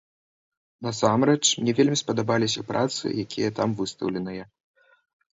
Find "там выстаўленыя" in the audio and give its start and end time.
3.61-4.43